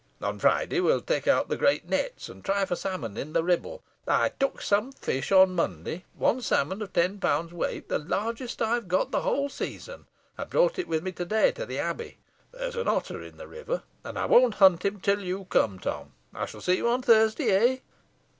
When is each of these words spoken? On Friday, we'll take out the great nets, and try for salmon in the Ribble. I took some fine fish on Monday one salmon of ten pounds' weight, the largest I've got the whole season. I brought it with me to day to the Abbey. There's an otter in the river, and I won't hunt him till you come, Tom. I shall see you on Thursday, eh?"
On 0.19 0.39
Friday, 0.39 0.79
we'll 0.79 0.99
take 1.01 1.27
out 1.27 1.47
the 1.47 1.55
great 1.55 1.87
nets, 1.87 2.27
and 2.27 2.43
try 2.43 2.65
for 2.65 2.75
salmon 2.75 3.17
in 3.17 3.33
the 3.33 3.43
Ribble. 3.43 3.83
I 4.07 4.29
took 4.29 4.59
some 4.59 4.91
fine 4.91 4.99
fish 4.99 5.31
on 5.31 5.53
Monday 5.53 6.05
one 6.15 6.41
salmon 6.41 6.81
of 6.81 6.91
ten 6.91 7.19
pounds' 7.19 7.53
weight, 7.53 7.87
the 7.87 7.99
largest 7.99 8.63
I've 8.63 8.87
got 8.87 9.11
the 9.11 9.21
whole 9.21 9.47
season. 9.47 10.07
I 10.39 10.45
brought 10.45 10.79
it 10.79 10.87
with 10.87 11.03
me 11.03 11.11
to 11.11 11.25
day 11.25 11.51
to 11.51 11.67
the 11.67 11.77
Abbey. 11.77 12.17
There's 12.51 12.77
an 12.77 12.87
otter 12.87 13.21
in 13.21 13.37
the 13.37 13.47
river, 13.47 13.83
and 14.03 14.17
I 14.17 14.25
won't 14.25 14.55
hunt 14.55 14.83
him 14.83 14.99
till 15.01 15.21
you 15.21 15.45
come, 15.51 15.77
Tom. 15.77 16.13
I 16.33 16.47
shall 16.47 16.61
see 16.61 16.77
you 16.77 16.89
on 16.89 17.03
Thursday, 17.03 17.51
eh?" 17.51 17.77